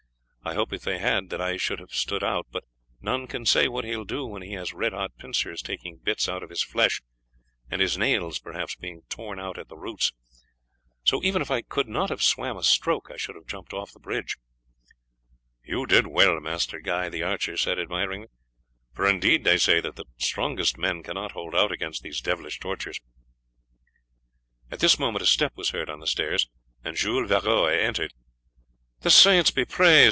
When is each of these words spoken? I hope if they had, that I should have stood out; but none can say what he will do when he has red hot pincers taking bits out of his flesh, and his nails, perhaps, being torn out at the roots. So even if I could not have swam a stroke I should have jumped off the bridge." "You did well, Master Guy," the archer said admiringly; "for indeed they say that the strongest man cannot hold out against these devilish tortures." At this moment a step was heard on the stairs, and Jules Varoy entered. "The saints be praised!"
I 0.43 0.55
hope 0.55 0.73
if 0.73 0.81
they 0.81 0.97
had, 0.97 1.29
that 1.29 1.39
I 1.39 1.55
should 1.55 1.77
have 1.79 1.91
stood 1.93 2.23
out; 2.23 2.47
but 2.51 2.63
none 2.99 3.27
can 3.27 3.45
say 3.45 3.67
what 3.67 3.85
he 3.85 3.95
will 3.95 4.03
do 4.05 4.25
when 4.25 4.41
he 4.41 4.53
has 4.53 4.73
red 4.73 4.91
hot 4.91 5.15
pincers 5.17 5.61
taking 5.61 5.97
bits 5.97 6.27
out 6.27 6.41
of 6.41 6.49
his 6.49 6.63
flesh, 6.63 7.01
and 7.69 7.79
his 7.79 7.95
nails, 7.95 8.39
perhaps, 8.39 8.75
being 8.75 9.03
torn 9.07 9.39
out 9.39 9.59
at 9.59 9.67
the 9.69 9.77
roots. 9.77 10.11
So 11.03 11.21
even 11.23 11.43
if 11.43 11.51
I 11.51 11.61
could 11.61 11.87
not 11.87 12.09
have 12.09 12.23
swam 12.23 12.57
a 12.57 12.63
stroke 12.63 13.11
I 13.13 13.17
should 13.17 13.35
have 13.35 13.45
jumped 13.45 13.71
off 13.71 13.91
the 13.91 13.99
bridge." 13.99 14.35
"You 15.63 15.85
did 15.85 16.07
well, 16.07 16.39
Master 16.39 16.79
Guy," 16.79 17.07
the 17.07 17.21
archer 17.23 17.55
said 17.55 17.77
admiringly; 17.79 18.27
"for 18.93 19.05
indeed 19.05 19.43
they 19.45 19.57
say 19.59 19.79
that 19.81 19.95
the 19.95 20.05
strongest 20.17 20.75
man 20.75 21.03
cannot 21.03 21.33
hold 21.33 21.53
out 21.53 21.71
against 21.71 22.01
these 22.01 22.19
devilish 22.19 22.59
tortures." 22.59 22.99
At 24.71 24.79
this 24.79 24.97
moment 24.97 25.21
a 25.21 25.27
step 25.27 25.53
was 25.55 25.69
heard 25.69 25.89
on 25.89 25.99
the 25.99 26.07
stairs, 26.07 26.49
and 26.83 26.97
Jules 26.97 27.29
Varoy 27.29 27.77
entered. 27.77 28.13
"The 29.01 29.11
saints 29.11 29.51
be 29.51 29.65
praised!" 29.65 29.91